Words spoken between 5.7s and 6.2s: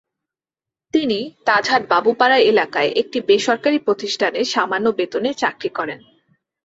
করেন।